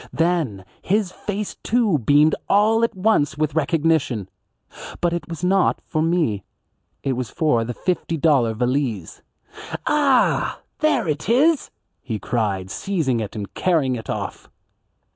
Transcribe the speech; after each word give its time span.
Then 0.11 0.65
his 0.81 1.11
face, 1.11 1.57
too, 1.61 1.99
beamed 1.99 2.33
all 2.49 2.83
at 2.83 2.95
once 2.95 3.37
with 3.37 3.53
recognition. 3.53 4.29
But 4.99 5.13
it 5.13 5.29
was 5.29 5.43
not 5.43 5.79
for 5.85 6.01
me. 6.01 6.43
It 7.03 7.13
was 7.13 7.29
for 7.29 7.63
the 7.63 7.75
fifty 7.75 8.17
dollar 8.17 8.55
valise. 8.55 9.21
"Ah, 9.85 10.61
there 10.79 11.07
it 11.07 11.29
is," 11.29 11.69
he 12.01 12.17
cried, 12.17 12.71
seizing 12.71 13.19
it 13.19 13.35
and 13.35 13.53
carrying 13.53 13.95
it 13.95 14.09
off. 14.09 14.49